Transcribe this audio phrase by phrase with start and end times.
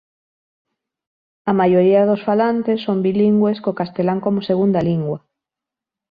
[1.49, 5.19] A maioría dos falantes son bilingües co castelán como segunda lingua.